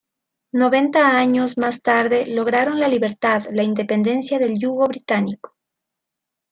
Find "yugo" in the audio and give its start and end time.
4.57-4.87